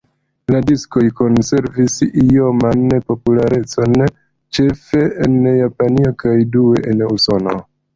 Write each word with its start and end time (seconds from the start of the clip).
La 0.53 0.61
diskoj 0.69 1.03
konservis 1.19 1.99
ioman 2.23 2.83
popularecon 3.11 3.97
ĉefe 4.57 5.07
en 5.29 5.41
Japanio 5.63 6.19
kaj 6.27 6.39
due 6.59 6.87
en 6.93 7.11
Usono. 7.17 7.61